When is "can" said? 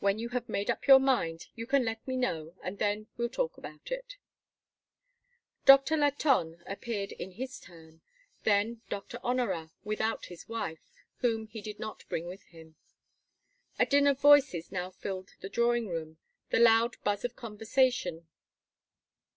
1.68-1.84